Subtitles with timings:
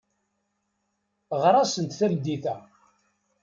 [1.41, 2.55] Ɣer-asent tameddit-a.